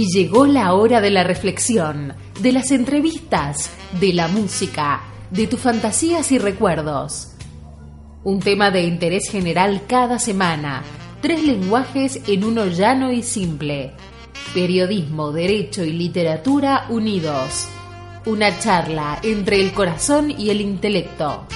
[0.00, 3.68] Y llegó la hora de la reflexión, de las entrevistas,
[4.00, 7.32] de la música, de tus fantasías y recuerdos.
[8.24, 10.82] Un tema de interés general cada semana,
[11.20, 13.92] tres lenguajes en uno llano y simple.
[14.54, 17.68] Periodismo, derecho y literatura unidos.
[18.24, 21.46] Una charla entre el corazón y el intelecto.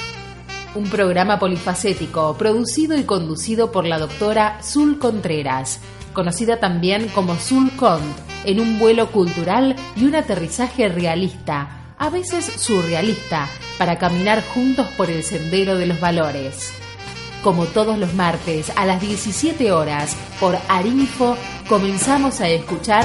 [0.75, 5.81] Un programa polifacético producido y conducido por la doctora Zul Contreras
[6.15, 8.03] conocida también como Sulcont,
[8.45, 15.11] en un vuelo cultural y un aterrizaje realista, a veces surrealista, para caminar juntos por
[15.11, 16.73] el sendero de los valores.
[17.43, 21.37] Como todos los martes a las 17 horas por Arinfo,
[21.69, 23.05] comenzamos a escuchar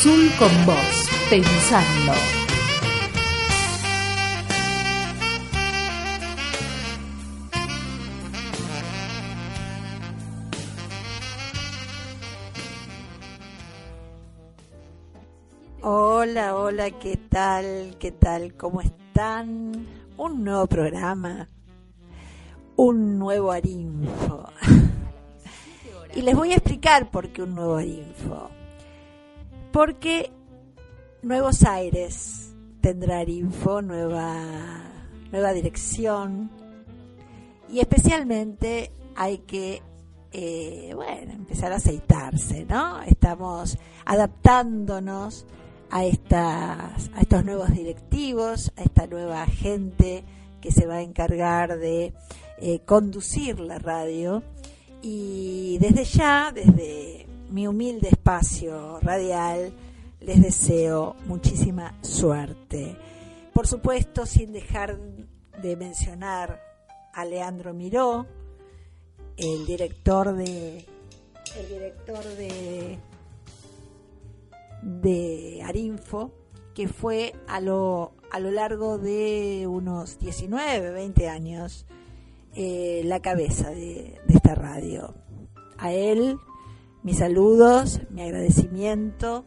[0.00, 2.43] Zul con voz, pensando.
[15.86, 17.96] Hola, hola, ¿qué tal?
[17.98, 18.54] ¿Qué tal?
[18.54, 19.86] ¿Cómo están?
[20.16, 21.50] Un nuevo programa,
[22.74, 24.48] un nuevo Arinfo.
[26.14, 28.48] y les voy a explicar por qué un nuevo Arinfo.
[29.72, 30.32] Porque
[31.20, 34.36] Nuevos Aires tendrá Arinfo, nueva,
[35.30, 36.50] nueva dirección.
[37.68, 39.82] Y especialmente hay que
[40.32, 43.02] eh, bueno, empezar a aceitarse, ¿no?
[43.02, 43.76] Estamos
[44.06, 45.46] adaptándonos
[45.90, 50.24] a, estas, a estos nuevos directivos, a esta nueva gente
[50.60, 52.12] que se va a encargar de
[52.58, 54.42] eh, conducir la radio.
[55.02, 59.72] Y desde ya, desde mi humilde espacio radial,
[60.20, 62.96] les deseo muchísima suerte.
[63.52, 64.98] Por supuesto, sin dejar
[65.62, 66.60] de mencionar
[67.12, 68.26] a Leandro Miró,
[69.36, 70.86] el director de
[71.56, 72.98] el director de
[74.84, 76.32] de Arinfo,
[76.74, 81.86] que fue a lo, a lo largo de unos 19, 20 años
[82.54, 85.14] eh, la cabeza de, esta radio.
[85.78, 86.38] A él,
[87.02, 89.44] mis saludos, mi agradecimiento,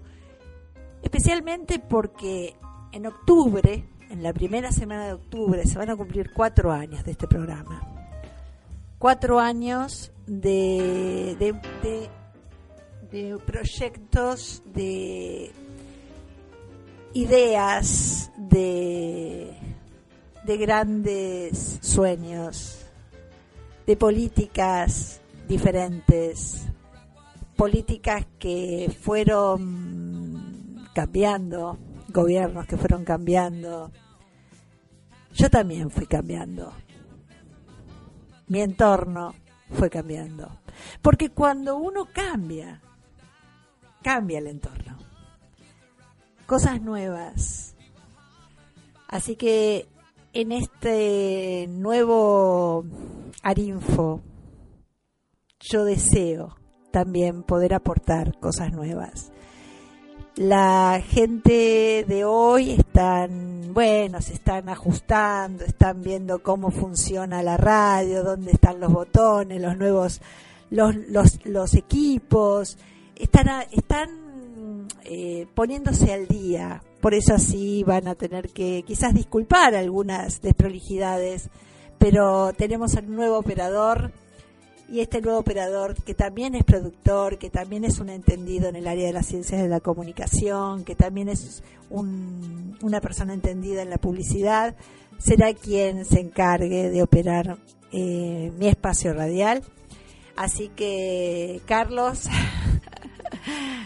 [1.04, 2.56] especialmente porque
[2.92, 7.12] en octubre, en la primera semana de octubre, se van a cumplir cuatro años de
[7.12, 7.82] este programa.
[9.00, 11.38] Cuatro años de
[13.12, 15.52] de proyectos, de
[17.14, 19.54] ideas, de,
[20.44, 22.86] de grandes sueños,
[23.86, 26.68] de políticas diferentes,
[27.56, 31.78] políticas que fueron cambiando,
[32.10, 33.92] gobiernos que fueron cambiando.
[35.34, 36.74] Yo también fui cambiando.
[38.48, 39.34] Mi entorno
[39.72, 40.60] fue cambiando.
[41.02, 42.82] Porque cuando uno cambia,
[44.08, 44.98] cambia el entorno.
[46.46, 47.76] Cosas nuevas.
[49.10, 49.86] Así que
[50.32, 52.86] en este nuevo
[53.44, 54.22] Arinfo,
[55.60, 56.56] yo deseo
[56.90, 59.34] también poder aportar cosas nuevas.
[60.38, 68.24] La gente de hoy están, bueno, se están ajustando, están viendo cómo funciona la radio,
[68.24, 70.22] dónde están los botones, los nuevos,
[70.70, 72.78] los, los, los equipos,
[73.20, 76.84] están, están eh, poniéndose al día.
[77.02, 81.50] Por eso así van a tener que quizás disculpar algunas desprolijidades,
[81.98, 84.12] pero tenemos un nuevo operador
[84.90, 88.88] y este nuevo operador que también es productor, que también es un entendido en el
[88.88, 93.98] área de las ciencias de la comunicación, que también es una persona entendida en la
[93.98, 94.76] publicidad,
[95.18, 97.58] será quien se encargue de operar
[97.92, 99.64] eh, mi espacio radial.
[100.36, 102.28] Así que, Carlos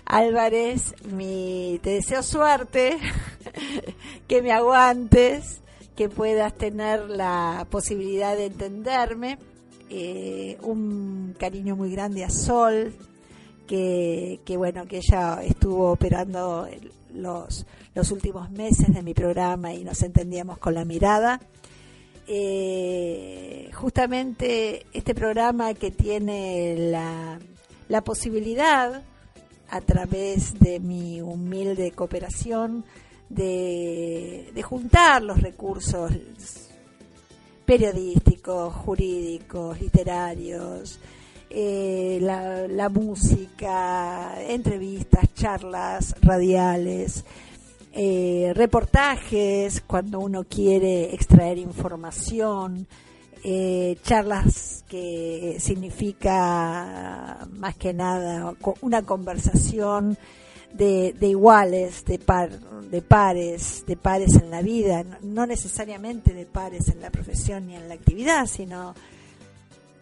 [0.05, 2.97] Álvarez, mi, te deseo suerte,
[4.27, 5.61] que me aguantes,
[5.95, 9.37] que puedas tener la posibilidad de entenderme
[9.89, 12.93] eh, un cariño muy grande a Sol,
[13.67, 16.67] que, bueno, que ella estuvo operando
[17.13, 17.65] los,
[17.95, 21.39] los últimos meses de mi programa y nos entendíamos con la mirada.
[22.27, 27.39] Eh, justamente este programa que tiene la,
[27.87, 29.03] la posibilidad,
[29.71, 32.83] a través de mi humilde cooperación,
[33.29, 36.11] de, juntar los recursos
[37.65, 40.99] periodísticos, jurídicos, literarios,
[41.49, 47.23] eh, la, música, entrevistas, charlas radiales,
[47.93, 52.87] eh, reportajes cuando uno quiere extraer información,
[53.43, 60.17] eh, charlas que significa más que nada una conversación
[60.73, 66.89] de, iguales, de, par, de pares, de pares en la vida, no necesariamente de pares
[66.89, 68.95] en la profesión ni en la actividad, sino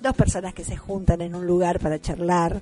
[0.02, 2.62] dos personas que se juntan en un lugar para charlar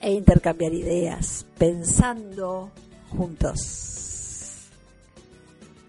[0.00, 2.70] e intercambiar ideas, pensando
[3.10, 4.68] juntos.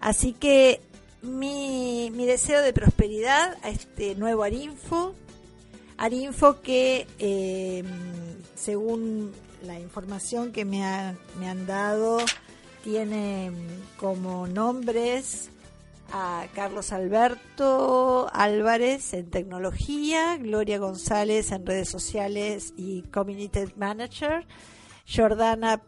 [0.00, 0.80] Así que
[1.24, 5.14] mi, mi deseo de prosperidad a este nuevo Arinfo,
[5.96, 7.84] Arinfo que eh,
[8.54, 9.32] según
[9.62, 10.80] la información que me,
[11.38, 12.18] me han dado
[12.82, 13.50] tiene
[13.98, 15.50] como nombres
[16.12, 24.46] a Carlos Alberto Álvarez en tecnología, Gloria González en redes sociales y community manager,
[25.08, 25.82] Jordana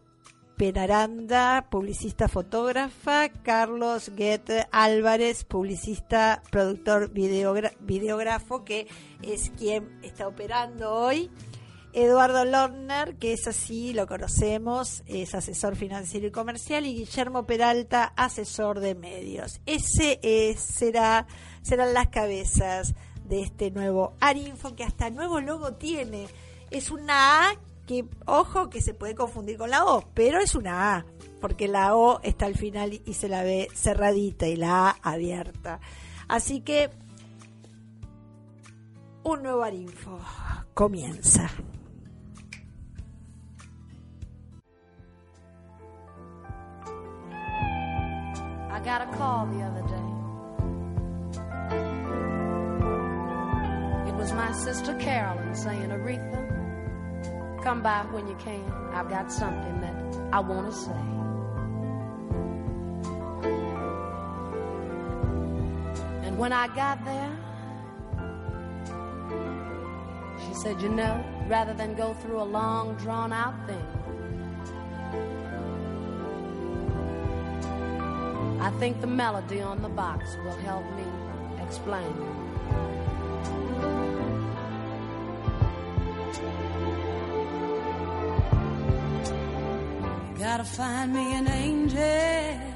[0.56, 8.86] Penaranda, publicista fotógrafa, Carlos Goethe Álvarez, publicista, productor, videógrafo, que
[9.22, 11.30] es quien está operando hoy.
[11.92, 18.12] Eduardo Lorner, que es así, lo conocemos, es asesor financiero y comercial, y Guillermo Peralta,
[18.16, 19.60] asesor de medios.
[19.66, 20.20] Ese
[20.58, 21.26] será,
[21.62, 22.94] serán las cabezas
[23.24, 26.28] de este nuevo Arinfo, que hasta nuevo logo tiene.
[26.70, 27.54] Es una A
[27.86, 31.06] que, ojo, que se puede confundir con la O, pero es una A,
[31.40, 35.80] porque la O está al final y se la ve cerradita y la A abierta.
[36.28, 36.90] Así que
[39.22, 40.18] un nuevo Arinfo
[40.74, 41.50] comienza.
[48.68, 50.16] I got a call the other day.
[54.98, 56.45] Carolyn Aretha,
[57.66, 58.62] come by when you can.
[58.92, 59.96] I've got something that
[60.32, 61.02] I want to say.
[66.24, 67.32] And when I got there,
[70.46, 73.86] she said, You know, rather than go through a long, drawn out thing,
[78.60, 81.06] I think the melody on the box will help me
[81.64, 82.45] explain.
[90.56, 92.75] Gotta find me an angel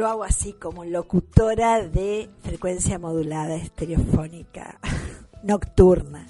[0.00, 4.80] Lo hago así como locutora de frecuencia modulada estereofónica
[5.42, 6.26] nocturna.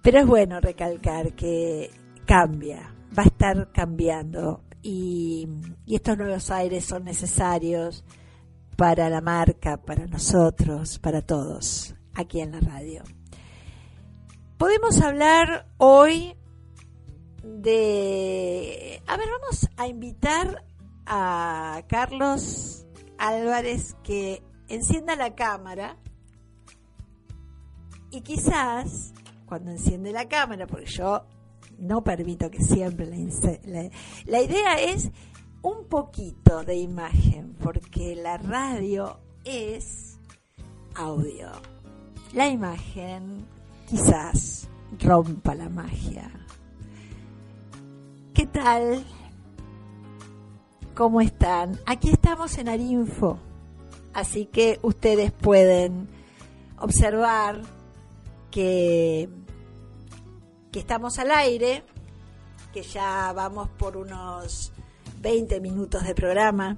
[0.00, 1.90] Pero es bueno recalcar que
[2.24, 5.46] cambia, va a estar cambiando y,
[5.84, 8.06] y estos nuevos aires son necesarios
[8.78, 13.02] para la marca, para nosotros, para todos, aquí en la radio.
[14.56, 16.38] Podemos hablar hoy
[17.42, 19.02] de...
[19.06, 20.64] A ver, vamos a invitar
[21.06, 22.86] a Carlos
[23.18, 25.96] Álvarez que encienda la cámara
[28.10, 29.12] y quizás
[29.46, 31.26] cuando enciende la cámara, porque yo
[31.78, 33.06] no permito que siempre
[33.64, 33.90] la,
[34.24, 35.10] la, idea es
[35.62, 40.18] un poquito de imagen, porque la radio es
[40.94, 41.50] audio.
[42.32, 43.46] La imagen
[43.86, 44.68] quizás
[45.00, 46.30] rompa la magia.
[48.34, 49.04] ¿Qué tal?
[50.94, 51.80] ¿Cómo están?
[51.86, 53.38] Aquí estamos en Arinfo,
[54.12, 56.06] así que ustedes pueden
[56.78, 57.62] observar
[58.50, 59.30] que,
[60.70, 61.82] que estamos al aire,
[62.74, 64.72] que ya vamos por unos
[65.22, 66.76] 20 minutos de programa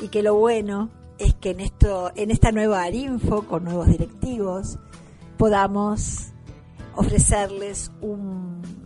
[0.00, 0.88] y que lo bueno
[1.18, 4.78] es que en esto en esta nueva Arinfo con nuevos directivos
[5.36, 6.32] podamos
[6.94, 8.85] ofrecerles un,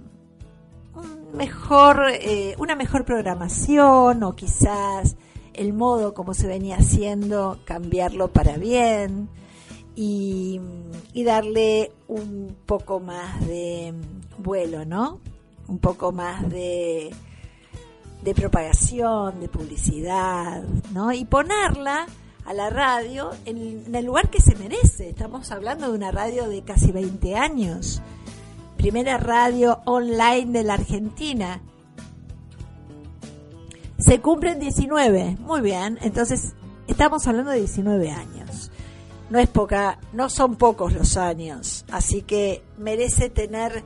[1.32, 5.16] mejor eh, una mejor programación o quizás
[5.54, 9.28] el modo como se venía haciendo cambiarlo para bien
[9.94, 10.60] y,
[11.14, 13.92] darle un poco más de
[14.38, 15.20] vuelo, ¿no?
[15.68, 17.10] Un poco más de,
[18.22, 21.12] de propagación, de publicidad, ¿no?
[21.12, 22.06] Y ponerla
[22.46, 25.10] a la radio en, el lugar que se merece.
[25.10, 28.02] Estamos hablando de una radio de casi 20 años.
[28.80, 31.60] Primera radio online de la Argentina.
[33.98, 35.36] Se cumplen 19.
[35.40, 35.98] Muy bien.
[36.02, 36.54] Entonces,
[36.88, 38.70] estamos hablando de 19 años
[39.30, 43.84] no es poca, no son pocos los años, así que merece tener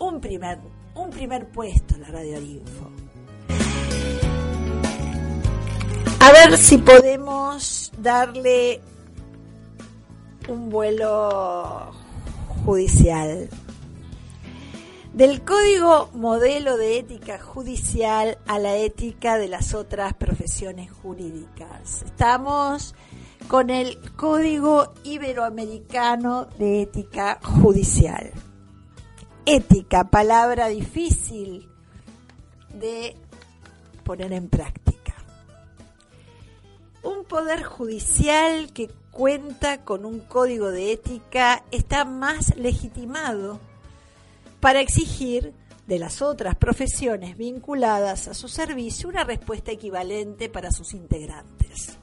[0.00, 0.58] un primer,
[0.96, 2.90] un primer puesto la Radio Info.
[6.18, 8.80] A ver si podemos darle
[10.48, 11.92] un vuelo
[12.64, 13.48] judicial.
[15.12, 22.00] Del código modelo de ética judicial a la ética de las otras profesiones jurídicas.
[22.06, 22.94] Estamos
[23.46, 28.32] con el Código Iberoamericano de Ética Judicial.
[29.44, 31.68] Ética, palabra difícil
[32.72, 33.14] de
[34.04, 35.14] poner en práctica.
[37.02, 43.60] Un poder judicial que cuenta con un código de ética está más legitimado
[44.62, 45.54] para exigir
[45.88, 51.98] de las otras profesiones vinculadas a su servicio una respuesta equivalente para sus integrantes.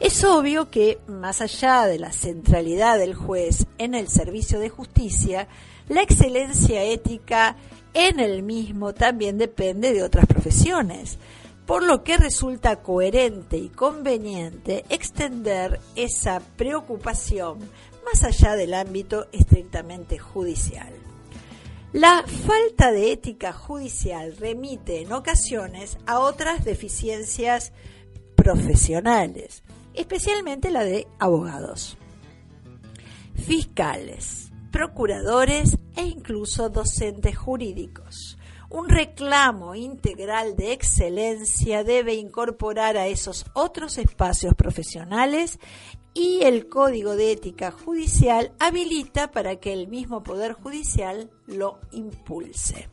[0.00, 5.46] Es obvio que, más allá de la centralidad del juez en el servicio de justicia,
[5.88, 7.54] la excelencia ética
[7.94, 11.18] en el mismo también depende de otras profesiones,
[11.64, 17.60] por lo que resulta coherente y conveniente extender esa preocupación
[18.04, 21.07] más allá del ámbito estrictamente judicial.
[21.98, 27.72] La falta de ética judicial remite en ocasiones a otras deficiencias
[28.36, 29.64] profesionales,
[29.94, 31.98] especialmente la de abogados,
[33.34, 38.38] fiscales, procuradores e incluso docentes jurídicos.
[38.70, 45.58] Un reclamo integral de excelencia debe incorporar a esos otros espacios profesionales
[46.14, 52.88] y el Código de Ética Judicial habilita para que el mismo Poder Judicial lo impulse.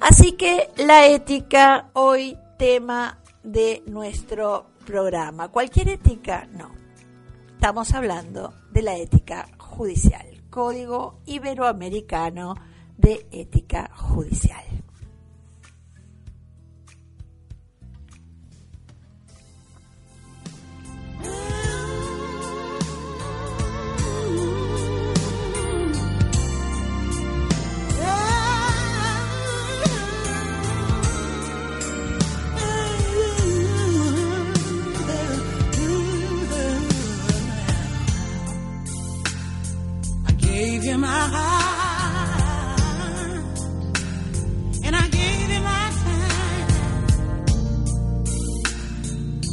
[0.00, 5.48] Así que la ética hoy tema de nuestro programa.
[5.48, 6.70] Cualquier ética, no.
[7.54, 12.54] Estamos hablando de la ética judicial, Código Iberoamericano
[12.98, 14.73] de Ética Judicial.
[40.64, 42.78] gave you my heart,
[44.84, 46.68] and I gave you my time.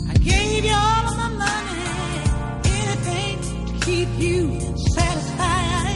[0.10, 1.90] I gave you all of my money,
[2.80, 3.36] anything
[3.68, 4.42] to keep you
[4.96, 5.90] satisfied.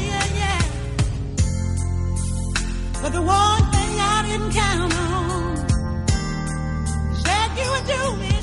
[3.02, 5.56] But the one thing I didn't count on
[7.14, 8.35] is that you would do me.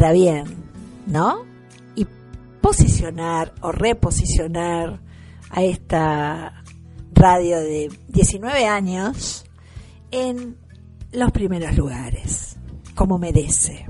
[0.00, 0.44] Para bien,
[1.06, 1.44] ¿no?
[1.94, 2.06] Y
[2.62, 4.98] posicionar o reposicionar
[5.50, 6.64] a esta
[7.12, 9.44] radio de 19 años
[10.10, 10.56] en
[11.12, 12.56] los primeros lugares,
[12.94, 13.86] como merece.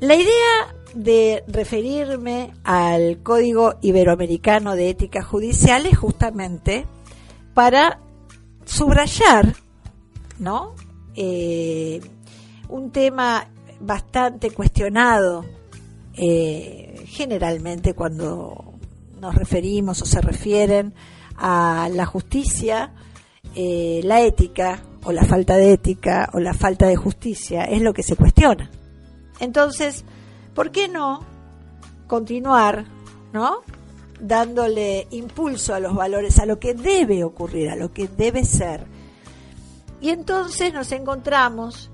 [0.00, 6.86] La idea de referirme al Código Iberoamericano de Ética Judicial es justamente
[7.54, 8.00] para
[8.64, 9.54] subrayar,
[10.40, 10.74] ¿no?
[11.14, 12.00] Eh,
[12.68, 13.48] un tema
[13.80, 15.44] bastante cuestionado
[16.14, 18.74] eh, generalmente cuando
[19.20, 20.94] nos referimos o se refieren
[21.36, 22.92] a la justicia,
[23.54, 27.92] eh, la ética o la falta de ética o la falta de justicia es lo
[27.92, 28.70] que se cuestiona.
[29.40, 30.04] Entonces,
[30.54, 31.24] ¿por qué no
[32.06, 32.86] continuar,
[33.32, 33.62] ¿no?
[34.20, 38.86] dándole impulso a los valores, a lo que debe ocurrir, a lo que debe ser.
[40.00, 41.90] Y entonces nos encontramos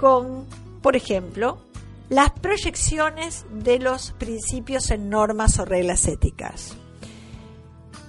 [0.00, 0.46] con,
[0.80, 1.58] por ejemplo,
[2.08, 6.74] las proyecciones de los principios en normas o reglas éticas.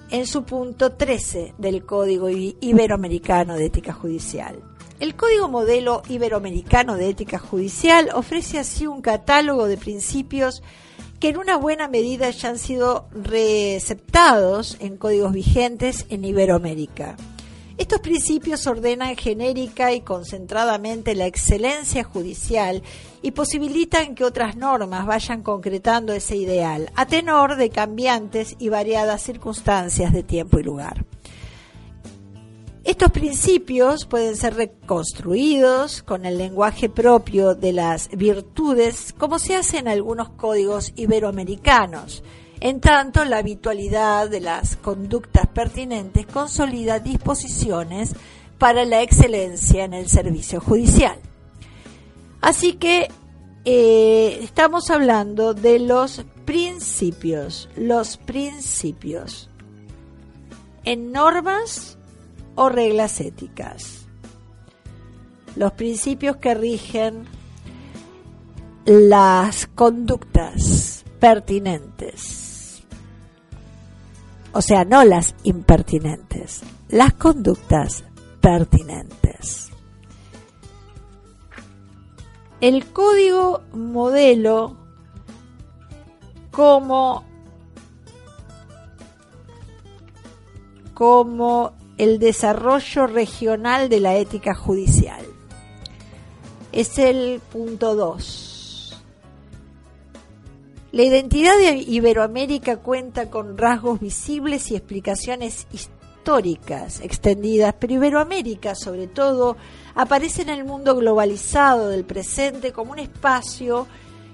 [0.10, 4.64] En su punto 13 del Código Iberoamericano de Ética Judicial.
[5.02, 10.64] El Código Modelo Iberoamericano de Ética Judicial ofrece así un catálogo de principios
[11.20, 17.18] que en una buena medida ya han sido receptados en códigos vigentes en Iberoamérica.
[17.78, 22.84] Estos principios ordenan genérica y concentradamente la excelencia judicial
[23.22, 29.22] y posibilitan que otras normas vayan concretando ese ideal, a tenor de cambiantes y variadas
[29.22, 31.06] circunstancias de tiempo y lugar.
[32.84, 39.78] Estos principios pueden ser reconstruidos con el lenguaje propio de las virtudes, como se hace
[39.78, 42.24] en algunos códigos iberoamericanos.
[42.62, 48.14] En tanto, la habitualidad de las conductas pertinentes consolida disposiciones
[48.60, 51.18] para la excelencia en el servicio judicial.
[52.40, 53.10] Así que
[53.66, 59.50] eh, estamos hablando de los principios, los principios
[60.84, 61.98] en normas
[62.54, 64.06] o reglas éticas.
[65.56, 67.26] Los principios que rigen
[68.86, 72.51] las conductas pertinentes.
[74.54, 78.04] O sea, no las impertinentes, las conductas
[78.42, 79.70] pertinentes.
[82.60, 84.78] El código modelo
[86.52, 87.24] como
[90.94, 95.26] como el desarrollo regional de la ética judicial.
[96.72, 98.51] Es el punto 2.
[100.92, 109.08] La identidad de Iberoamérica cuenta con rasgos visibles y explicaciones históricas extendidas, pero Iberoamérica sobre
[109.08, 109.56] todo
[109.96, 113.88] aparece en el mundo globalizado del presente como un espacio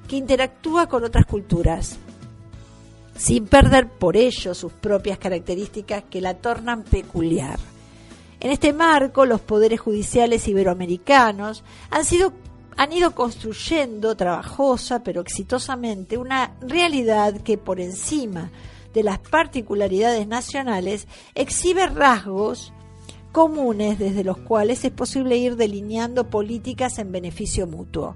[0.08, 2.00] que interactúa con otras culturas
[3.17, 7.60] sin perder por ello sus propias características que la tornan peculiar.
[8.39, 12.32] En este marco, los poderes judiciales iberoamericanos han sido
[12.78, 18.52] han ido construyendo trabajosa pero exitosamente una realidad que por encima
[18.94, 22.72] de las particularidades nacionales exhibe rasgos
[23.32, 28.16] comunes desde los cuales es posible ir delineando políticas en beneficio mutuo.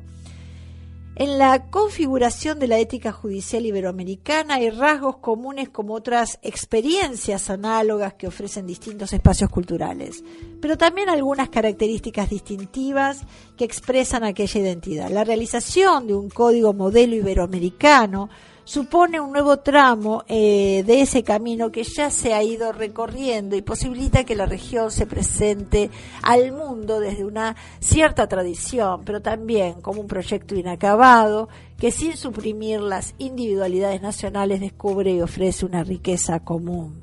[1.16, 8.14] En la configuración de la ética judicial iberoamericana hay rasgos comunes como otras experiencias análogas
[8.14, 10.24] que ofrecen distintos espacios culturales,
[10.62, 13.24] pero también algunas características distintivas
[13.58, 15.10] que expresan aquella identidad.
[15.10, 18.30] La realización de un código modelo iberoamericano
[18.64, 23.62] supone un nuevo tramo eh, de ese camino que ya se ha ido recorriendo y
[23.62, 25.90] posibilita que la región se presente
[26.22, 32.80] al mundo desde una cierta tradición, pero también como un proyecto inacabado que sin suprimir
[32.82, 37.02] las individualidades nacionales descubre y ofrece una riqueza común.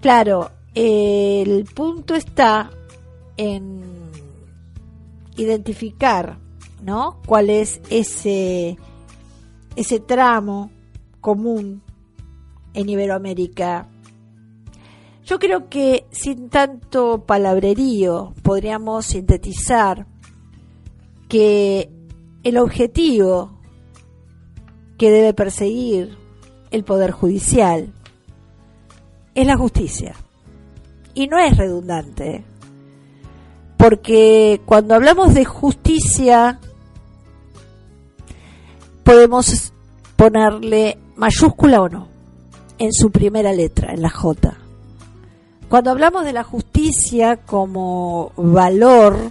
[0.00, 2.70] Claro, el punto está
[3.36, 3.82] en
[5.36, 6.36] identificar,
[6.82, 7.20] ¿no?
[7.26, 8.76] ¿Cuál es ese
[9.76, 10.70] ese tramo
[11.20, 11.82] común
[12.74, 13.88] en Iberoamérica.
[15.24, 20.06] Yo creo que sin tanto palabrerío podríamos sintetizar
[21.28, 21.90] que
[22.42, 23.58] el objetivo
[24.98, 26.16] que debe perseguir
[26.70, 27.92] el Poder Judicial
[29.34, 30.14] es la justicia.
[31.14, 32.44] Y no es redundante,
[33.76, 36.58] porque cuando hablamos de justicia
[39.04, 39.72] podemos
[40.16, 42.08] ponerle mayúscula o no
[42.78, 44.54] en su primera letra, en la J.
[45.68, 49.30] Cuando hablamos de la justicia como valor,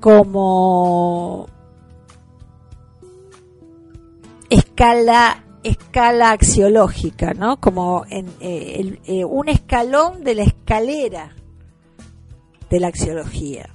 [0.00, 1.48] como
[4.50, 7.60] escala escala axiológica, ¿no?
[7.60, 8.24] Como eh,
[9.04, 11.34] eh, un escalón de la escalera
[12.70, 13.68] de la axiología.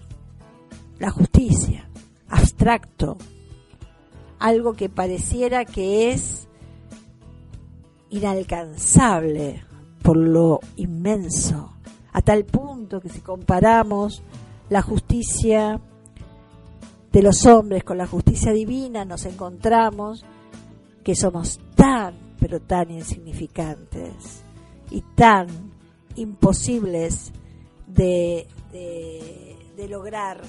[0.99, 1.89] La justicia,
[2.29, 3.17] abstracto,
[4.41, 6.47] algo que pareciera que es
[8.09, 9.63] inalcanzable
[10.01, 11.73] por lo inmenso,
[12.11, 14.23] a tal punto que si comparamos
[14.69, 15.79] la justicia
[17.11, 20.25] de los hombres con la justicia divina, nos encontramos
[21.03, 24.43] que somos tan, pero tan insignificantes
[24.89, 25.47] y tan
[26.15, 27.31] imposibles
[27.87, 30.41] de, de, lograr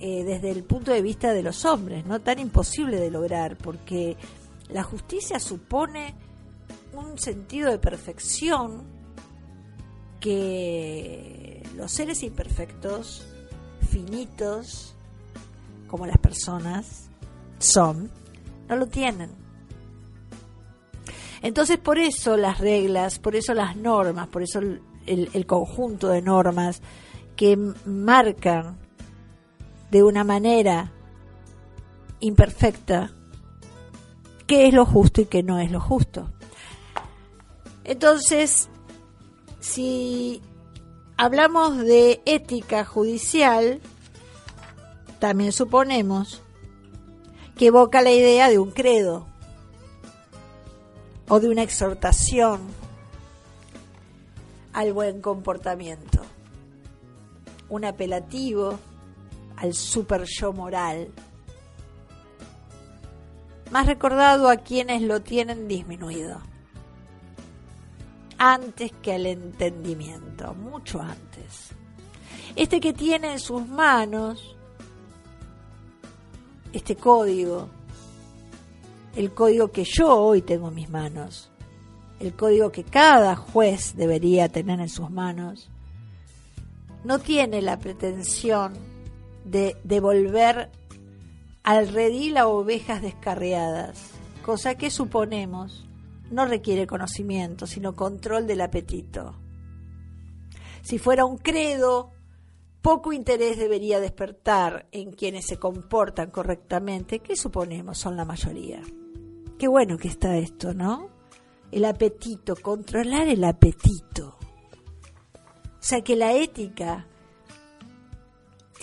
[0.00, 4.16] eh, desde el punto de vista de los hombres, no tan imposible de lograr, porque
[4.68, 6.14] la justicia supone
[6.92, 8.82] un sentido de perfección
[10.20, 13.26] que los seres imperfectos,
[13.88, 14.94] finitos,
[15.86, 17.08] como las personas
[17.58, 18.10] son,
[18.68, 19.30] no lo tienen.
[21.42, 24.60] Entonces por eso las reglas, por eso las normas, por eso
[25.06, 26.80] el conjunto de normas
[27.36, 28.83] que marcan
[29.94, 30.90] de una manera
[32.18, 33.12] imperfecta
[34.48, 36.32] qué es lo justo y qué no es lo justo.
[37.84, 38.68] Entonces,
[39.60, 40.42] si
[41.16, 43.80] hablamos de ética judicial,
[45.20, 46.42] también suponemos
[47.56, 49.28] que evoca la idea de un credo
[51.28, 52.62] o de una exhortación
[54.72, 56.20] al buen comportamiento,
[57.68, 58.80] un apelativo
[59.64, 61.08] al super yo moral,
[63.70, 66.38] más recordado a quienes lo tienen disminuido,
[68.36, 71.70] antes que al entendimiento, mucho antes.
[72.54, 74.54] Este que tiene en sus manos
[76.74, 77.68] este código,
[79.16, 81.50] el código que yo hoy tengo en mis manos,
[82.20, 85.70] el código que cada juez debería tener en sus manos,
[87.02, 88.93] no tiene la pretensión
[89.44, 90.70] de devolver
[91.62, 94.10] al redil a ovejas descarriadas,
[94.42, 95.88] cosa que suponemos
[96.30, 99.36] no requiere conocimiento, sino control del apetito.
[100.82, 102.12] Si fuera un credo,
[102.82, 108.82] poco interés debería despertar en quienes se comportan correctamente, que suponemos son la mayoría.
[109.58, 111.08] Qué bueno que está esto, ¿no?
[111.70, 114.36] El apetito, controlar el apetito.
[115.64, 117.06] O sea que la ética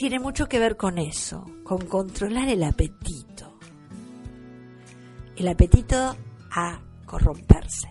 [0.01, 3.59] tiene mucho que ver con eso, con controlar el apetito.
[5.35, 6.17] El apetito
[6.49, 7.87] a corromperse.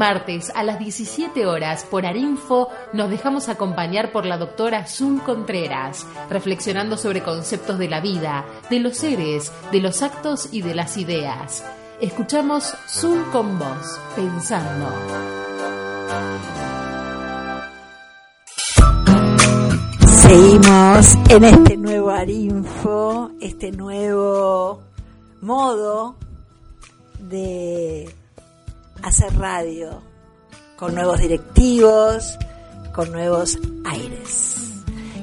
[0.00, 6.06] Martes a las 17 horas por Arinfo nos dejamos acompañar por la doctora Zul Contreras,
[6.30, 10.96] reflexionando sobre conceptos de la vida, de los seres, de los actos y de las
[10.96, 11.62] ideas.
[12.00, 14.88] Escuchamos Zoom con vos, pensando.
[20.22, 24.80] Seguimos en este nuevo Arinfo, este nuevo
[25.42, 26.16] modo
[27.18, 28.19] de
[29.02, 30.02] hacer radio
[30.76, 32.38] con nuevos directivos,
[32.94, 34.56] con nuevos aires.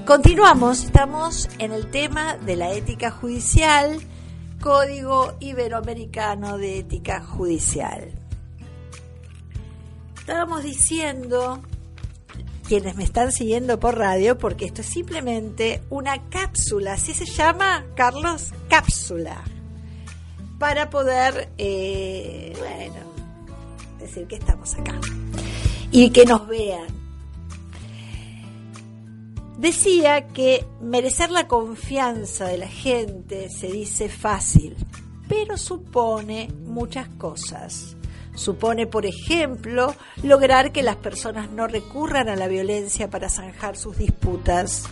[0.06, 4.00] Continuamos, estamos en el tema de la ética judicial,
[4.62, 8.12] Código Iberoamericano de Ética Judicial.
[10.18, 11.62] Estábamos diciendo,
[12.68, 17.86] quienes me están siguiendo por radio, porque esto es simplemente una cápsula, así se llama,
[17.96, 19.44] Carlos, cápsula,
[20.60, 23.07] para poder, eh, bueno,
[24.08, 25.00] decir que estamos acá
[25.92, 26.88] y que nos vean.
[29.58, 34.76] Decía que merecer la confianza de la gente se dice fácil,
[35.28, 37.96] pero supone muchas cosas.
[38.36, 43.98] Supone, por ejemplo, lograr que las personas no recurran a la violencia para zanjar sus
[43.98, 44.84] disputas,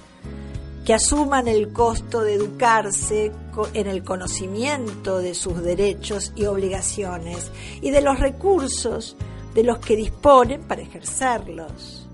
[0.86, 3.32] que asuman el costo de educarse
[3.74, 9.18] en el conocimiento de sus derechos y obligaciones y de los recursos
[9.56, 12.08] de los que disponen para ejercerlos.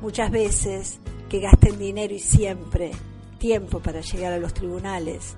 [0.00, 2.92] Muchas veces que gasten dinero y siempre
[3.38, 5.34] tiempo para llegar a los tribunales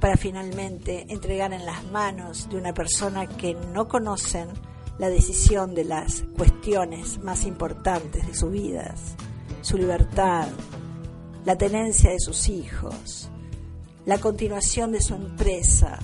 [0.00, 4.48] para finalmente entregar en las manos de una persona que no conocen
[4.98, 9.14] la decisión de las cuestiones más importantes de sus vidas,
[9.62, 10.48] su libertad,
[11.44, 13.28] la tenencia de sus hijos,
[14.06, 15.98] la continuación de su empresa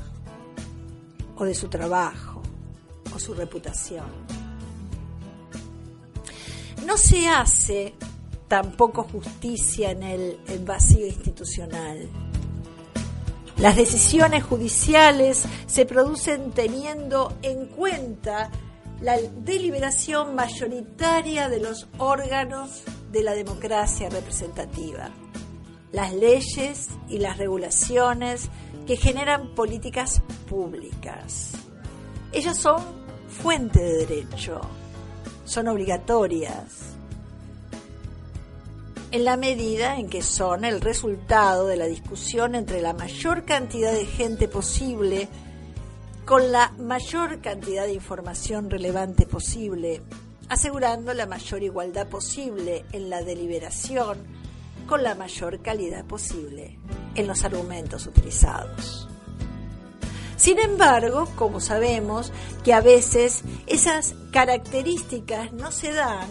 [1.37, 2.43] o de su trabajo
[3.15, 4.07] o su reputación.
[6.87, 7.95] No se hace
[8.49, 12.09] tampoco justicia en el, vacío institucional
[13.61, 18.51] las decisiones judiciales se producen teniendo en cuenta
[19.03, 25.11] la deliberación mayoritaria de los órganos de la democracia representativa,
[25.93, 28.49] las leyes y las regulaciones
[28.87, 31.53] que generan políticas públicas.
[32.33, 32.83] Ellas son
[33.29, 34.61] fuente de derecho,
[35.45, 36.91] son obligatorias,
[39.13, 43.93] en la medida en que son el resultado de la discusión entre la mayor cantidad
[43.93, 45.29] de gente posible
[46.25, 50.01] con la mayor cantidad de información relevante posible,
[50.51, 54.19] asegurando la mayor igualdad posible en la deliberación
[54.87, 56.77] con la mayor calidad posible
[57.15, 59.09] en los argumentos utilizados.
[60.37, 62.33] Sin embargo, como sabemos
[62.65, 66.29] que a veces esas características no se dan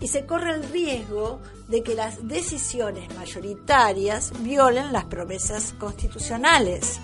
[0.00, 7.00] y se corre el riesgo de que las decisiones mayoritarias violen las promesas constitucionales.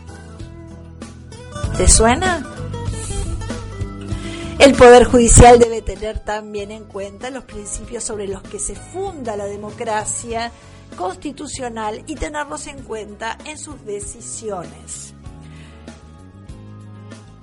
[1.77, 2.42] ¿Te suena?
[4.59, 9.37] El Poder Judicial debe tener también en cuenta los principios sobre los que se funda
[9.37, 10.53] la democracia
[10.97, 15.14] constitucional y tenerlos en cuenta en sus decisiones.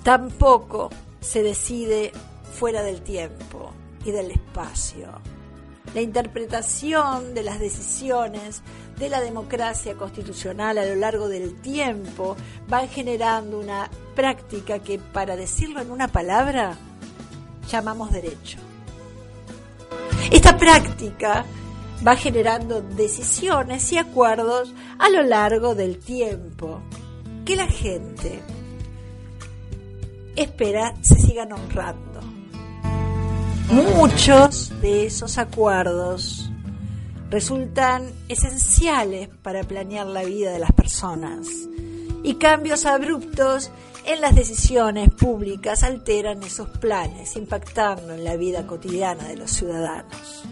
[0.03, 2.11] Tampoco se decide
[2.53, 3.71] fuera del tiempo
[4.05, 5.21] y del espacio
[5.93, 8.61] la interpretación de las decisiones
[8.97, 15.35] de la democracia constitucional a lo largo del tiempo van generando una práctica que, para
[15.35, 16.77] decirlo en una palabra,
[17.71, 18.57] llamamos derecho.
[20.31, 21.45] Esta práctica
[22.05, 26.81] va generando decisiones y acuerdos a lo largo del tiempo
[27.45, 28.41] que la gente
[30.35, 32.11] espera se sigan honrando
[33.71, 36.51] Muchos de esos acuerdos
[37.29, 41.47] resultan esenciales para planear la vida de las personas
[42.21, 43.71] y cambios abruptos
[44.05, 50.43] en las decisiones públicas alteran esos planes, impactando en la vida cotidiana de los ciudadanos.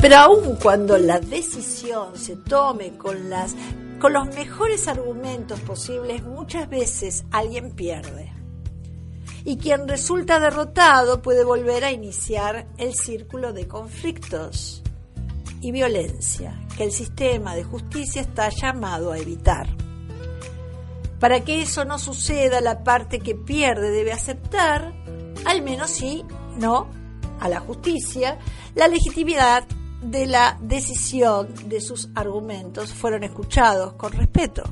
[0.00, 3.54] Pero aun cuando la decisión se tome con, las,
[4.00, 8.32] con los mejores argumentos posibles, muchas veces alguien pierde
[9.44, 14.82] y quien resulta derrotado puede volver a iniciar el círculo de conflictos
[15.60, 19.68] y violencia que el sistema de justicia está llamado a evitar.
[21.20, 24.92] Para que eso no suceda, la parte que pierde debe aceptar,
[25.44, 26.24] al menos si
[26.56, 26.88] no,
[27.38, 28.38] a la justicia,
[28.74, 29.64] la legitimidad
[30.02, 34.62] de la decisión de sus argumentos fueron escuchados con respeto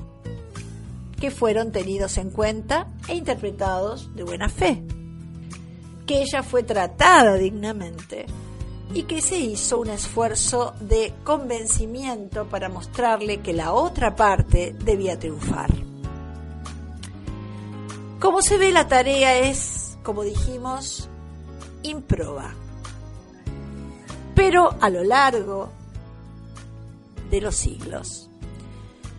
[1.21, 4.83] que fueron tenidos en cuenta e interpretados de buena fe,
[6.07, 8.27] que ella fue tratada dignamente
[8.95, 15.19] y que se hizo un esfuerzo de convencimiento para mostrarle que la otra parte debía
[15.19, 15.88] triunfar.
[18.21, 21.09] Como se ve, la tarea es, como dijimos,
[21.83, 22.53] improba.
[24.35, 25.71] Pero a lo largo
[27.31, 28.29] de los siglos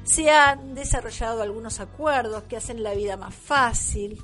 [0.03, 4.21] se han desarrollado algunos acuerdos que hacen la vida más fácil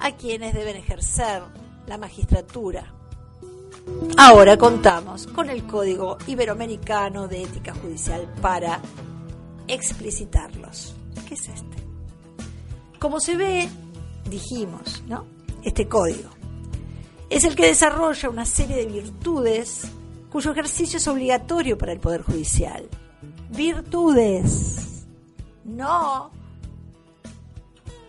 [0.00, 1.42] a quienes deben ejercer
[1.86, 2.92] la magistratura.
[4.18, 8.80] Ahora contamos con el Código Iberoamericano de Ética Judicial para
[9.68, 10.94] explicitarlos.
[11.28, 11.76] ¿Qué es este?
[12.98, 13.68] Como se ve,
[14.30, 15.26] dijimos, ¿no?
[15.62, 16.30] Este código
[17.28, 19.82] es el que desarrolla una serie de virtudes
[20.30, 22.88] cuyo ejercicio es obligatorio para el Poder Judicial.
[23.50, 25.04] Virtudes
[25.64, 26.30] no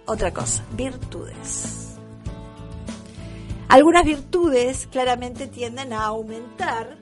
[0.06, 1.96] otra cosa, virtudes.
[3.70, 6.98] Algunas virtudes claramente tienden a aumentar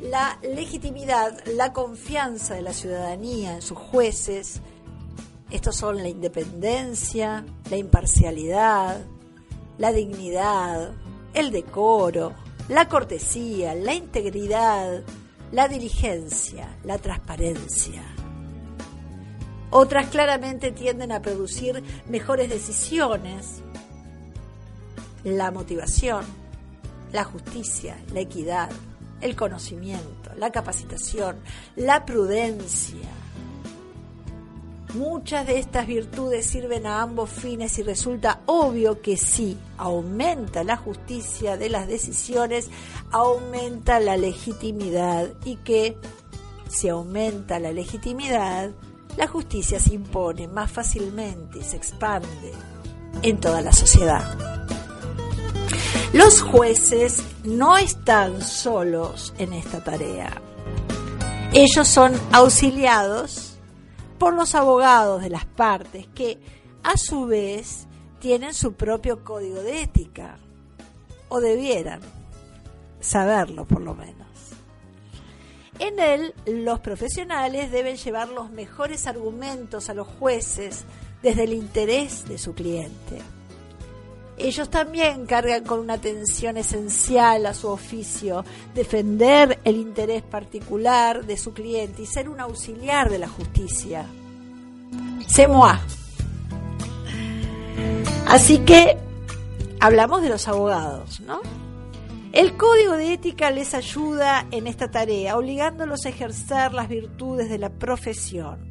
[0.00, 4.60] la legitimidad, la confianza de la ciudadanía en sus jueces.
[5.50, 9.04] Estos son la independencia, la imparcialidad,
[9.78, 10.92] la dignidad,
[11.34, 12.34] el decoro,
[12.68, 15.02] la cortesía, la integridad,
[15.50, 18.02] la diligencia, la transparencia.
[19.70, 23.62] Otras claramente tienden a producir mejores decisiones,
[25.24, 26.24] la motivación,
[27.12, 28.70] la justicia, la equidad,
[29.20, 31.36] el conocimiento, la capacitación,
[31.76, 33.08] la prudencia.
[34.94, 40.76] Muchas de estas virtudes sirven a ambos fines y resulta obvio que si aumenta la
[40.76, 42.68] justicia de las decisiones,
[43.12, 45.96] aumenta la legitimidad y que
[46.68, 48.70] si aumenta la legitimidad,
[49.16, 52.52] la justicia se impone más fácilmente y se expande
[53.22, 54.24] en toda la sociedad.
[56.12, 60.42] Los jueces no están solos en esta tarea.
[61.52, 63.49] Ellos son auxiliados
[64.20, 66.38] por los abogados de las partes que
[66.82, 67.86] a su vez
[68.18, 70.36] tienen su propio código de ética
[71.30, 72.00] o debieran
[73.00, 74.28] saberlo por lo menos.
[75.78, 80.84] En él los profesionales deben llevar los mejores argumentos a los jueces
[81.22, 83.22] desde el interés de su cliente
[84.46, 91.36] ellos también cargan con una atención esencial a su oficio, defender el interés particular de
[91.36, 94.06] su cliente y ser un auxiliar de la justicia.
[95.26, 95.48] C'est.
[98.26, 98.96] Así que
[99.80, 101.40] hablamos de los abogados, ¿no?
[102.32, 107.58] El código de ética les ayuda en esta tarea, obligándolos a ejercer las virtudes de
[107.58, 108.69] la profesión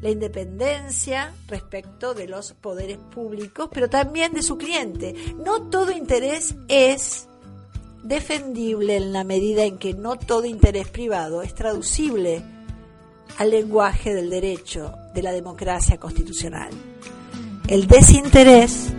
[0.00, 5.14] la independencia respecto de los poderes públicos, pero también de su cliente.
[5.44, 7.28] No todo interés es
[8.02, 12.42] defendible en la medida en que no todo interés privado es traducible
[13.38, 16.70] al lenguaje del derecho de la democracia constitucional.
[17.66, 18.92] El desinterés,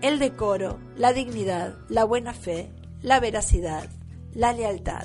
[0.00, 2.70] el decoro, la dignidad, la buena fe,
[3.02, 3.88] la veracidad,
[4.32, 5.04] la lealtad.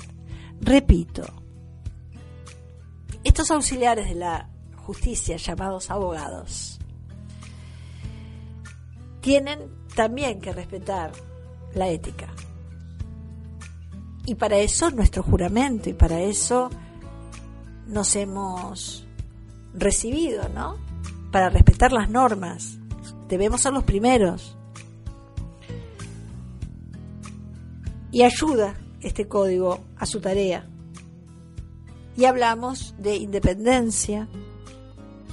[0.60, 1.22] Repito,
[3.22, 4.51] estos auxiliares de la
[4.82, 6.78] justicia llamados abogados,
[9.20, 11.12] tienen también que respetar
[11.74, 12.28] la ética.
[14.26, 16.70] Y para eso nuestro juramento y para eso
[17.86, 19.06] nos hemos
[19.74, 20.76] recibido, ¿no?
[21.30, 22.78] Para respetar las normas.
[23.28, 24.56] Debemos ser los primeros.
[28.10, 30.68] Y ayuda este código a su tarea.
[32.16, 34.28] Y hablamos de independencia,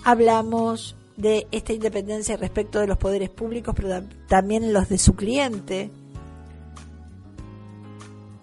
[0.04, 5.92] hablamos de esta independencia respecto de los poderes públicos, pero también los de su cliente.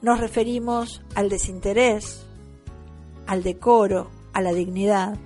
[0.02, 2.26] Nos referimos al desinterés,
[3.26, 5.16] al decoro, a la dignidad,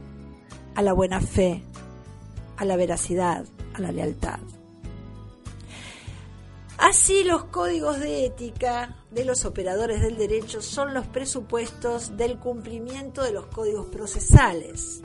[0.76, 1.64] a la buena fe,
[2.56, 4.38] a la veracidad, a la lealtad.
[6.78, 13.22] Así los códigos de ética de los operadores del derecho son los presupuestos del cumplimiento
[13.22, 15.02] de los códigos procesales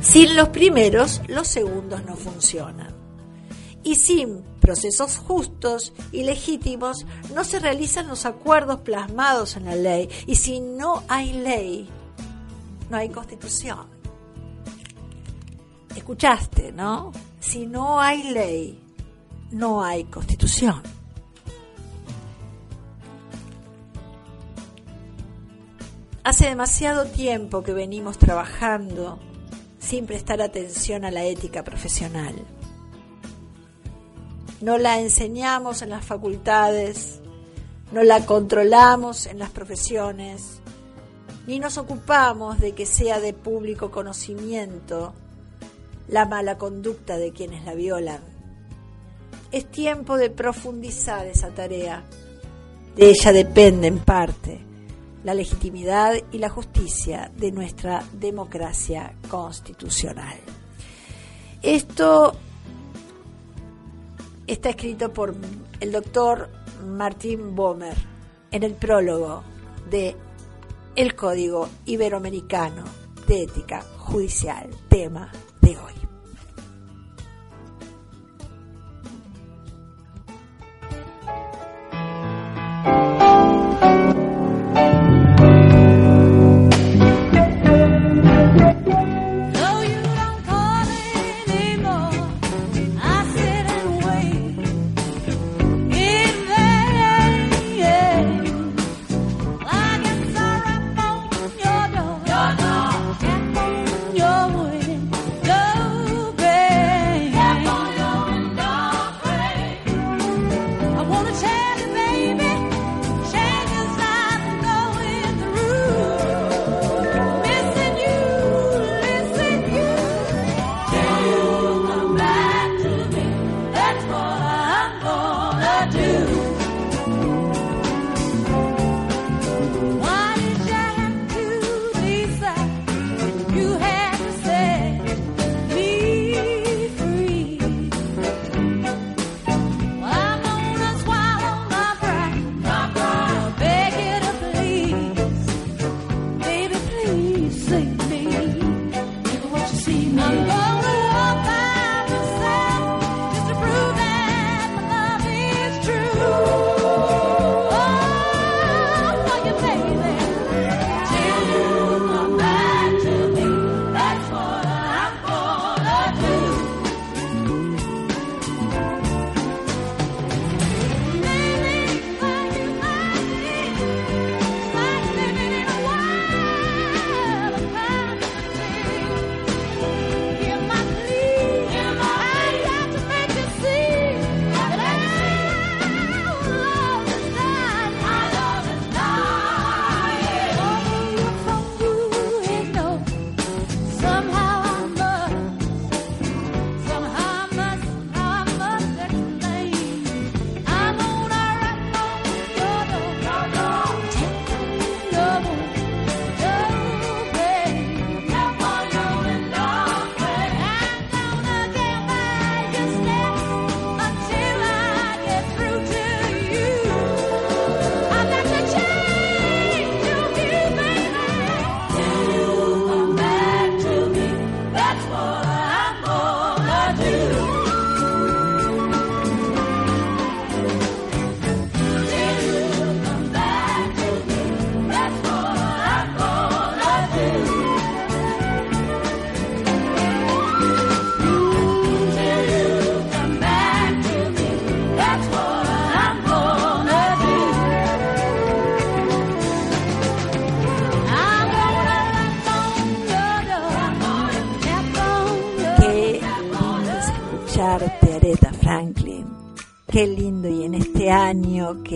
[0.00, 2.94] sin los primeros, los segundos no funcionan.
[3.82, 10.08] Y sin procesos justos y legítimos no se realizan los acuerdos plasmados en la ley.
[10.26, 11.88] Y si no hay ley,
[12.88, 13.86] no hay constitución.
[15.96, 17.12] Escuchaste, ¿no?
[17.40, 18.80] Si no hay ley,
[19.50, 20.82] no hay constitución.
[26.22, 29.18] Hace demasiado tiempo que venimos trabajando
[29.80, 32.34] sin prestar atención a la ética profesional.
[34.60, 37.20] No la enseñamos en las facultades,
[37.90, 40.60] no la controlamos en las profesiones,
[41.46, 45.14] ni nos ocupamos de que sea de público conocimiento
[46.08, 48.20] la mala conducta de quienes la violan.
[49.50, 52.04] Es tiempo de profundizar esa tarea.
[52.96, 54.69] De ella depende en parte
[55.24, 60.38] la legitimidad y la justicia de nuestra democracia constitucional.
[61.62, 62.34] Esto
[64.46, 65.34] está escrito por
[65.80, 66.48] el doctor
[66.86, 67.96] Martín Bomer
[68.50, 69.42] en el prólogo
[69.90, 70.16] de
[70.96, 72.84] El Código Iberoamericano
[73.26, 75.99] de Ética Judicial, tema de hoy.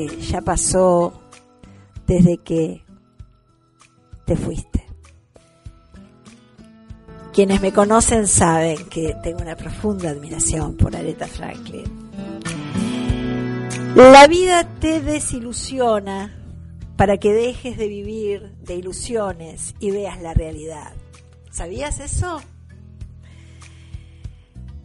[0.09, 1.20] Ya pasó
[2.07, 2.84] desde que
[4.24, 4.84] te fuiste.
[7.32, 11.84] Quienes me conocen saben que tengo una profunda admiración por Aretha Franklin.
[13.96, 16.40] La vida te desilusiona
[16.96, 20.92] para que dejes de vivir de ilusiones y veas la realidad.
[21.50, 22.40] ¿Sabías eso?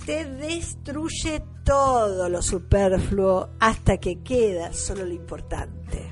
[0.05, 6.09] Te destruye todo lo superfluo hasta que queda solo lo importante.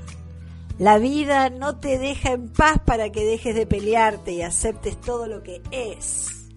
[0.78, 5.26] La vida no te deja en paz para que dejes de pelearte y aceptes todo
[5.26, 6.52] lo que es.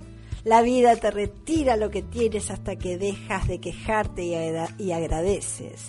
[0.45, 5.87] La vida te retira lo que tienes hasta que dejas de quejarte y, agradeces.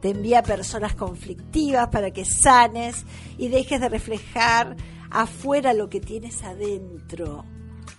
[0.00, 3.04] Te envía personas conflictivas para que sanes
[3.36, 4.74] y dejes de reflejar
[5.10, 7.44] afuera lo que tienes adentro.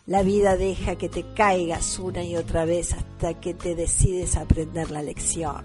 [0.05, 4.91] La vida deja que te caigas una y otra vez hasta que te decides aprender
[4.91, 5.63] la lección.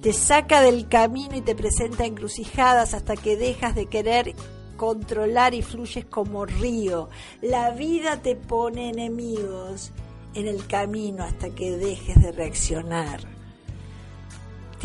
[0.00, 4.34] Te saca del camino y te presenta encrucijadas hasta que dejas de querer
[4.78, 7.10] controlar y fluyes como río.
[7.42, 9.92] La vida te pone enemigos
[10.32, 13.35] en el camino hasta que dejes de reaccionar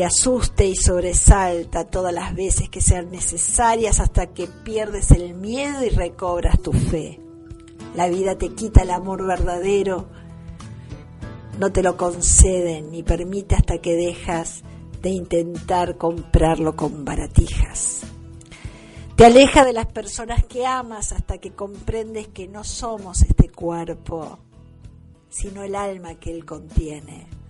[0.02, 5.86] te asuste y sobresalta todas las veces que sean necesarias hasta que pierdes el miedo
[5.86, 7.20] y recobras tu fe.
[7.93, 10.08] La vida te quita el amor verdadero,
[11.60, 14.64] no te lo concede ni permite hasta que dejas
[15.04, 18.02] de intentar comprarlo con baratijas.
[19.16, 24.39] Te aleja de las personas que amas hasta que comprendes que no somos este cuerpo,
[25.30, 27.41] sino el alma que él contiene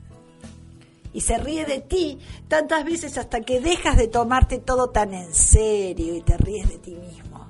[1.14, 5.34] y se ríe de ti tantas veces hasta que dejas de tomarte todo tan en
[5.34, 7.48] serio y te ríes de ti mismo.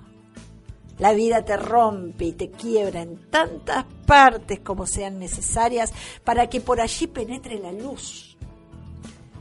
[0.97, 5.93] La vida te rompe y te quiebra en tantas partes como sean necesarias
[6.23, 8.37] para que por allí penetre la luz.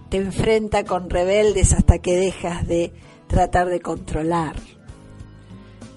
[0.09, 2.93] Te enfrenta con rebeldes hasta que dejas de
[3.29, 4.57] tratar de controlar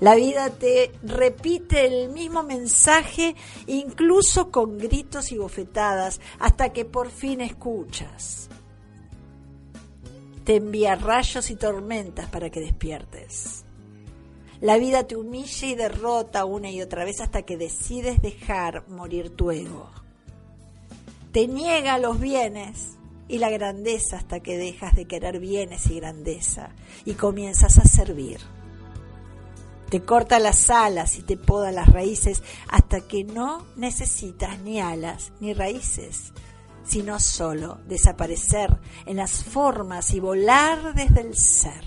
[0.04, 3.38] la vida te repite el mismo mensaje,
[3.68, 8.50] incluso con gritos y bofetadas, hasta que por fin escuchas.
[10.44, 13.64] Te envía rayos y tormentas para que despiertes.
[14.60, 19.30] La vida te humilla y derrota una y otra vez hasta que decides dejar morir
[19.30, 19.90] tu ego.
[21.32, 22.98] Te niega los bienes
[23.30, 26.72] y la grandeza hasta que dejas de querer bienes y grandeza
[27.06, 28.42] y comienzas a servir
[29.94, 35.34] te corta las alas y te poda las raíces hasta que no necesitas ni alas
[35.40, 36.34] ni raíces,
[36.84, 38.76] sino solo desaparecer
[39.06, 41.84] en las formas y volar desde el ser.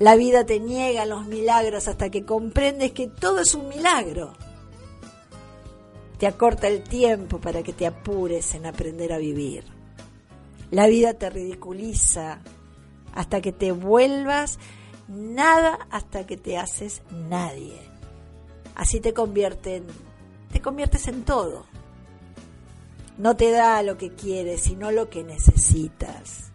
[0.00, 4.32] La vida te niega los milagros hasta que comprendes que todo es un milagro.
[6.18, 9.62] Te acorta el tiempo para que te apures en aprender a vivir.
[10.72, 12.40] La vida te ridiculiza
[13.14, 14.58] hasta que te vuelvas
[15.12, 17.78] nada hasta que te haces nadie.
[18.74, 19.84] Así te convierten,
[20.50, 21.66] te conviertes en todo.
[23.18, 26.50] No te da lo que quieres, sino lo que necesitas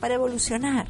[0.00, 0.88] para evolucionar.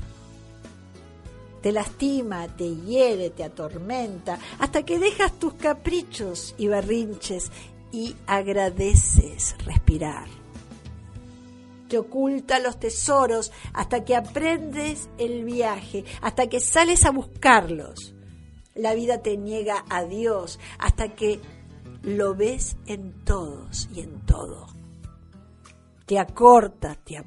[1.61, 7.53] Te lastima, te hiere, te atormenta, hasta que dejas tus caprichos y berrinches
[7.93, 10.40] y agradeces respirar
[11.91, 18.15] te oculta los tesoros hasta que aprendes el viaje, hasta que sales a buscarlos.
[18.75, 21.41] La vida te niega a Dios hasta que
[22.03, 24.69] lo ves en todos y en todo.
[26.07, 27.23] Te acorta, te,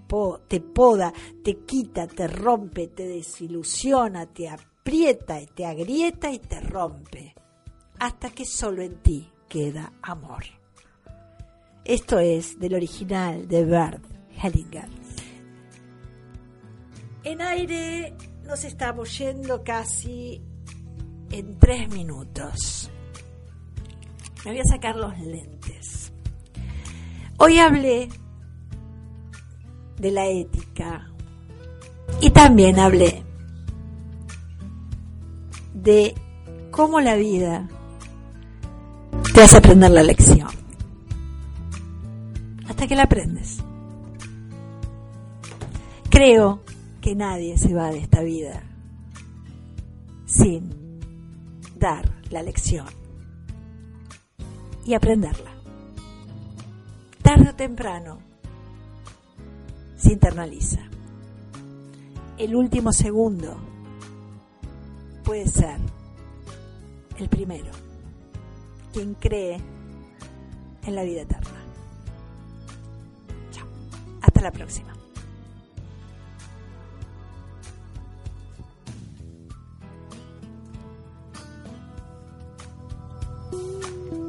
[0.48, 6.60] te poda, te quita, te rompe, te desilusiona, te aprieta, y te agrieta y te
[6.62, 7.36] rompe,
[8.00, 10.44] hasta que solo en ti queda amor.
[11.86, 14.90] Esto es del original de Bird Hellinger.
[17.24, 18.14] En aire
[18.46, 20.42] nos estamos yendo casi
[21.32, 22.92] en tres minutos.
[24.44, 26.12] Me voy a sacar los lentes.
[27.38, 28.10] Hoy hablé
[29.98, 31.10] de la ética
[32.20, 33.24] y también hablé
[35.74, 36.14] de
[36.72, 37.68] cómo la vida
[39.34, 40.50] te hace aprender la lección.
[42.68, 43.63] Hasta que la aprendes.
[46.14, 46.62] Creo
[47.02, 48.62] que nadie se va de esta vida
[50.28, 51.00] sin
[51.76, 52.86] dar la lección
[54.86, 55.50] y aprenderla.
[57.24, 58.20] Tarde o temprano
[59.96, 60.82] se internaliza.
[62.38, 63.58] El último segundo
[65.24, 65.80] puede ser
[67.18, 67.72] el primero,
[68.94, 69.58] quien cree
[70.86, 71.64] en la vida eterna.
[74.44, 74.93] la próxima.
[84.14, 84.23] Ooh.